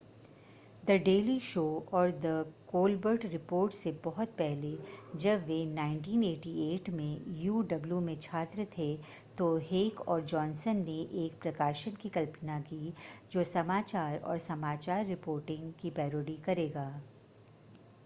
the 0.85 0.91
Daily 1.05 1.39
Show 1.39 1.63
और 1.93 2.11
the 2.11 2.53
Colbert 2.67 3.25
Report 3.25 3.73
से 3.73 3.91
बहुत 4.03 4.29
पहले 4.37 4.71
जब 5.15 5.43
वे 5.47 5.57
1988 5.65 6.89
में 6.89 7.25
uw 7.43 7.99
में 8.01 8.15
छात्र 8.19 8.65
थे 8.77 8.87
तो 9.37 9.49
हेक 9.63 10.01
और 10.01 10.21
जॉनसन 10.25 10.77
ने 10.77 10.99
एक 11.25 11.39
प्रकाशन 11.41 11.91
की 12.01 12.09
कल्पना 12.09 12.59
की 12.61 12.93
जो 13.31 13.43
समाचार 13.43 14.17
और 14.17 14.37
समाचार 14.39 15.05
रिपोर्टिंग 15.05 15.71
की 15.81 15.89
पैरोडी 15.91 16.37
करेगा- 16.45 16.89